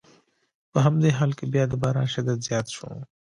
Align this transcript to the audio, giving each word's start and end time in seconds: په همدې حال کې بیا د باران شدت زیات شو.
په 0.71 0.77
همدې 0.85 1.09
حال 1.17 1.31
کې 1.37 1.45
بیا 1.53 1.63
د 1.69 1.73
باران 1.81 2.07
شدت 2.13 2.39
زیات 2.47 2.67
شو. 2.75 2.87